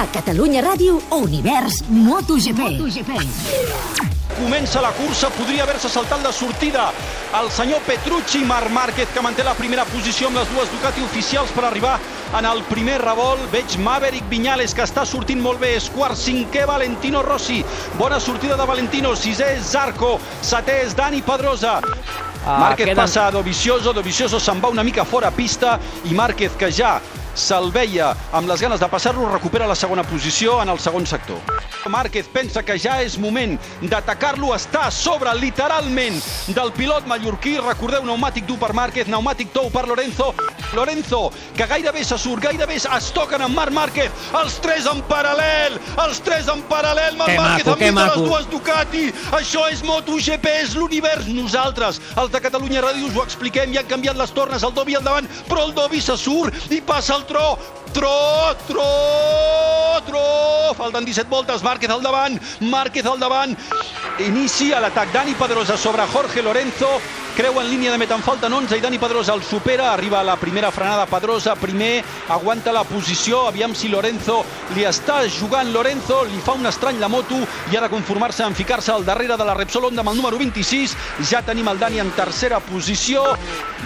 A 0.00 0.06
Catalunya 0.08 0.62
Ràdio, 0.64 1.00
Univers 1.10 1.82
MotoGP. 1.88 2.58
MotoGP. 2.58 3.10
Comença 4.40 4.80
la 4.80 4.92
cursa, 4.96 5.28
podria 5.36 5.66
haver-se 5.66 5.90
saltat 5.92 6.22
la 6.24 6.30
sortida 6.32 6.86
el 7.36 7.50
senyor 7.52 7.82
Petrucci, 7.84 8.40
Marc 8.48 8.70
Márquez, 8.72 9.10
que 9.12 9.20
manté 9.20 9.44
la 9.44 9.52
primera 9.54 9.84
posició 9.84 10.30
amb 10.30 10.38
les 10.40 10.48
dues 10.54 10.70
Ducati 10.72 11.04
oficials 11.04 11.52
per 11.52 11.66
arribar 11.68 11.98
en 12.38 12.48
el 12.48 12.62
primer 12.70 12.96
revolt. 13.02 13.44
Veig 13.52 13.76
Maverick 13.84 14.24
Viñales, 14.32 14.72
que 14.74 14.86
està 14.86 15.04
sortint 15.06 15.42
molt 15.44 15.60
bé, 15.60 15.74
és 15.76 15.90
quart, 15.92 16.16
cinquè 16.16 16.64
Valentino 16.66 17.20
Rossi. 17.22 17.60
Bona 17.98 18.18
sortida 18.20 18.56
de 18.56 18.66
Valentino, 18.66 19.12
sisè 19.14 19.52
és 19.58 19.68
Zarco, 19.74 20.16
setè 20.42 20.80
és 20.86 20.96
Dani 20.96 21.20
Pedrosa. 21.22 21.80
Ah, 22.46 22.56
Márquez 22.58 22.86
queden- 22.86 22.96
passa 23.04 23.26
a 23.26 23.30
Dovizioso, 23.30 23.92
Dovizioso 23.92 24.40
se'n 24.40 24.60
va 24.60 24.68
una 24.72 24.82
mica 24.82 25.04
fora 25.04 25.30
pista 25.30 25.78
i 26.04 26.14
Márquez, 26.14 26.52
que 26.56 26.72
ja 26.72 26.98
se'l 27.40 27.72
veia 27.74 28.12
amb 28.36 28.48
les 28.50 28.62
ganes 28.62 28.80
de 28.80 28.88
passar-lo, 28.92 29.28
recupera 29.32 29.68
la 29.70 29.78
segona 29.78 30.04
posició 30.04 30.60
en 30.62 30.68
el 30.74 30.78
segon 30.78 31.06
sector. 31.06 31.59
Márquez 31.88 32.28
pensa 32.28 32.62
que 32.62 32.76
ja 32.78 33.00
és 33.02 33.16
moment 33.18 33.56
d'atacar-lo, 33.80 34.52
està 34.54 34.86
a 34.88 34.90
sobre 34.92 35.32
literalment 35.38 36.18
del 36.52 36.72
pilot 36.76 37.06
mallorquí, 37.08 37.56
recordeu, 37.64 38.02
pneumàtic 38.04 38.46
dur 38.48 38.58
per 38.60 38.72
Márquez, 38.76 39.08
pneumàtic 39.08 39.52
tou 39.54 39.70
per 39.72 39.86
Lorenzo, 39.88 40.34
Lorenzo, 40.74 41.30
que 41.56 41.66
gairebé 41.66 42.04
se 42.04 42.18
surt, 42.18 42.42
gairebé 42.44 42.76
es 42.80 43.10
toquen 43.16 43.42
amb 43.42 43.56
Marc 43.56 43.72
Márquez, 43.72 44.10
els 44.42 44.58
tres 44.62 44.86
en 44.90 45.00
paral·lel, 45.08 45.78
els 46.04 46.20
tres 46.26 46.48
en 46.52 46.62
paral·lel, 46.68 47.16
Marc 47.16 47.32
Que 47.32 47.40
Márquez 47.40 47.66
maco, 47.66 47.78
enmig 47.78 47.94
de 47.94 48.04
les 48.04 48.16
maco. 48.16 48.28
dues 48.28 48.50
Ducati, 48.50 49.04
això 49.38 49.66
és 49.70 49.82
MotoGP, 49.86 50.46
és 50.64 50.76
l'univers. 50.76 51.26
Nosaltres, 51.30 52.00
els 52.16 52.30
de 52.32 52.40
Catalunya 52.40 52.84
Ràdio, 52.84 53.08
us 53.08 53.16
ho 53.16 53.24
expliquem, 53.24 53.72
ja 53.74 53.84
han 53.84 53.90
canviat 53.90 54.18
les 54.18 54.34
tornes, 54.36 54.62
el 54.62 54.74
Dovi 54.74 54.98
al 54.98 55.06
davant, 55.06 55.28
però 55.48 55.66
el 55.68 55.74
Dovi 55.74 56.00
se 56.00 56.16
surt 56.18 56.70
i 56.70 56.80
passa 56.80 57.16
el 57.16 57.26
tro. 57.30 57.56
Tro, 57.92 58.54
tro, 58.66 58.82
tro. 60.06 60.74
Falten 60.76 61.04
17 61.04 61.28
voltes, 61.28 61.62
Márquez 61.62 61.90
al 61.90 62.02
davant, 62.02 62.39
Márquez 62.60 63.06
al 63.06 63.18
davant. 63.18 63.56
Inicia 64.20 64.80
l'atac. 64.80 65.12
Dani 65.12 65.34
Pedrosa 65.34 65.76
sobre 65.76 66.04
Jorge 66.12 66.42
Lorenzo, 66.42 66.88
creu 67.36 67.60
en 67.60 67.70
línia 67.70 67.92
de 67.92 67.98
meta, 67.98 68.14
en 68.14 68.22
falten 68.22 68.52
11 68.52 68.76
i 68.76 68.82
Dani 68.84 68.98
Pedrosa 68.98 69.32
el 69.32 69.42
supera, 69.42 69.94
arriba 69.94 70.20
a 70.20 70.24
la 70.24 70.36
primera 70.36 70.70
frenada. 70.70 71.06
Pedrosa, 71.06 71.54
primer 71.56 72.04
aguanta 72.28 72.72
la 72.72 72.84
posició, 72.84 73.46
aviam 73.48 73.74
si 73.74 73.88
Lorenzo 73.88 74.42
li 74.74 74.84
està 74.84 75.22
jugant. 75.32 75.72
Lorenzo, 75.72 76.24
li 76.28 76.40
fa 76.44 76.52
un 76.58 76.68
estrany 76.68 77.00
la 77.00 77.08
moto 77.08 77.38
i 77.72 77.76
ha 77.76 77.80
de 77.80 77.88
conformar-se 77.88 78.44
en 78.44 78.54
ficar-se 78.54 78.92
al 78.92 79.06
darrere 79.06 79.38
de 79.40 79.44
la 79.48 79.54
Repsol 79.54 79.88
Honda 79.88 80.04
amb 80.04 80.12
el 80.12 80.20
número 80.20 80.36
26, 80.36 80.96
ja 81.30 81.40
tenim 81.46 81.68
el 81.72 81.78
Dani 81.80 82.00
en 82.00 82.12
tercera 82.12 82.60
posició, 82.60 83.24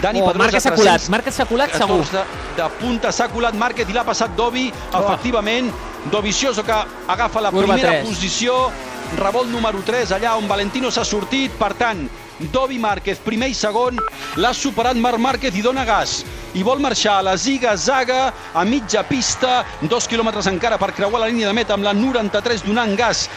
Dani 0.03 0.21
Oh, 0.25 0.33
Pedrosa 0.33 0.39
Márquez 0.39 0.63
s'ha 0.63 0.75
300, 0.75 0.83
colat, 0.83 1.09
Márquez 1.15 1.35
s'ha 1.35 1.47
colat 1.47 1.73
segur. 1.79 2.03
14 2.03 2.25
de 2.57 2.69
punta 2.81 3.13
s'ha 3.13 3.29
colat 3.29 3.55
Márquez 3.55 3.89
i 3.89 3.95
l'ha 3.95 4.05
passat 4.07 4.35
Dovi, 4.35 4.73
efectivament 4.91 5.71
Dovizioso 6.11 6.63
que 6.65 6.75
agafa 7.09 7.41
la 7.41 7.51
Curva 7.51 7.75
primera 7.75 7.91
tres. 7.91 8.09
posició 8.09 8.71
revolt 9.17 9.49
número 9.49 9.81
3 9.85 10.13
allà 10.17 10.37
on 10.37 10.47
Valentino 10.49 10.91
s'ha 10.91 11.05
sortit 11.05 11.53
per 11.59 11.75
tant 11.79 12.07
Dovi 12.53 12.79
Márquez 12.83 13.21
primer 13.23 13.49
i 13.53 13.55
segon 13.55 13.99
l'ha 14.37 14.53
superat 14.53 14.99
Marc 14.99 15.21
Márquez 15.23 15.55
i 15.55 15.63
dona 15.63 15.85
gas 15.85 16.25
i 16.55 16.63
vol 16.63 16.81
marxar 16.83 17.19
a 17.19 17.23
la 17.23 17.37
ziga-zaga 17.37 18.33
a 18.55 18.65
mitja 18.65 19.03
pista, 19.07 19.65
dos 19.83 20.09
quilòmetres 20.11 20.47
encara 20.51 20.79
per 20.79 20.93
creuar 20.95 21.21
la 21.23 21.31
línia 21.31 21.49
de 21.49 21.55
meta 21.55 21.75
amb 21.75 21.87
la 21.87 21.95
93 21.95 22.67
donant 22.67 22.97
gas 22.99 23.29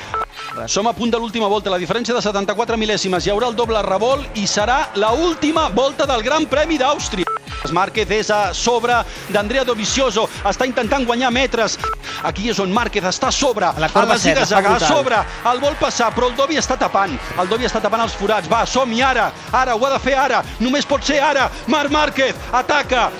som 0.66 0.88
a 0.88 0.94
punt 0.94 1.12
de 1.12 1.20
l'última 1.20 1.48
volta, 1.48 1.70
la 1.70 1.78
diferència 1.78 2.16
de 2.16 2.22
74 2.22 2.78
mil·lèsimes. 2.78 3.26
Hi 3.26 3.34
haurà 3.34 3.50
el 3.52 3.56
doble 3.56 3.82
revolt 3.86 4.38
i 4.38 4.48
serà 4.50 4.88
la 4.96 5.12
última 5.14 5.68
volta 5.70 6.08
del 6.10 6.24
Gran 6.26 6.48
Premi 6.50 6.80
d'Àustria. 6.82 7.26
Márquez 7.74 8.12
és 8.12 8.30
a 8.32 8.54
sobre 8.56 8.96
d'Andrea 9.34 9.66
Dovizioso, 9.68 10.28
està 10.48 10.66
intentant 10.66 11.06
guanyar 11.06 11.34
metres. 11.36 11.78
Aquí 12.24 12.50
és 12.50 12.60
on 12.60 12.72
Márquez 12.74 13.04
està 13.04 13.28
a 13.28 13.32
sobre, 13.32 13.66
A 13.66 13.74
la 13.80 13.86
a 13.88 13.90
corba 13.90 14.14
la 14.14 14.18
set, 14.18 14.36
ziga-zaga, 14.36 14.70
està 14.70 14.76
a 14.76 14.78
brutal. 14.78 14.98
sobre, 14.98 15.52
el 15.52 15.60
vol 15.60 15.76
passar, 15.80 16.14
però 16.16 16.28
el 16.30 16.36
Dovi 16.36 16.56
està 16.58 16.78
tapant. 16.78 17.18
El 17.40 17.48
Dovi 17.48 17.66
està 17.66 17.82
tapant 17.82 18.02
els 18.02 18.14
forats. 18.14 18.48
Va, 18.50 18.66
som-hi 18.66 19.02
ara, 19.02 19.32
ara, 19.52 19.76
ho 19.76 19.86
ha 19.86 19.90
de 19.94 20.00
fer 20.00 20.16
ara, 20.16 20.44
només 20.60 20.86
pot 20.86 21.04
ser 21.04 21.20
ara. 21.22 21.50
Marc 21.68 21.92
Márquez, 21.92 22.36
ataca. 22.52 23.12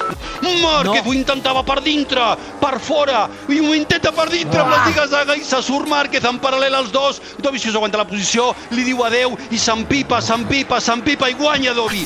Márquez 0.42 1.04
No. 1.04 1.10
ho 1.10 1.14
intentava 1.14 1.64
per 1.64 1.82
dintre, 1.82 2.22
per 2.60 2.80
fora, 2.80 3.28
i 3.50 3.60
ho 3.60 3.74
intenta 3.74 4.12
per 4.12 4.30
dintre 4.30 4.62
amb 4.62 4.70
la 4.72 4.84
Ah. 4.84 4.88
ziga-zaga 4.88 5.36
i 5.36 5.44
se 5.44 5.62
surt 5.62 5.88
Márquez 5.88 6.24
en 6.24 6.40
paral·lel 6.40 6.74
als 6.76 6.92
dos. 6.92 7.22
Dovizioso 7.40 7.78
aguanta 7.78 7.98
la 7.98 8.06
posició, 8.08 8.56
li 8.72 8.84
diu 8.84 9.04
adeu 9.04 9.38
i 9.52 9.58
s'empipa, 9.58 10.22
s'empipa, 10.22 10.80
s'empipa 10.80 11.30
i 11.30 11.34
guanya 11.34 11.74
Dovi. 11.74 12.06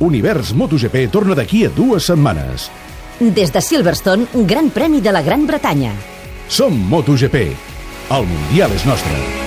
Univers 0.00 0.52
MotoGP 0.52 1.08
torna 1.10 1.34
d'aquí 1.34 1.64
a 1.66 1.68
dues 1.68 2.04
setmanes. 2.06 2.70
Des 3.20 3.52
de 3.52 3.60
Silverstone, 3.60 4.26
Gran 4.46 4.70
Premi 4.70 5.02
de 5.02 5.12
la 5.12 5.20
Gran 5.20 5.46
Bretanya. 5.46 5.92
Som 6.48 6.72
MotoGP. 6.88 7.52
El 8.10 8.26
Mundial 8.26 8.72
és 8.72 8.88
nostre. 8.88 9.39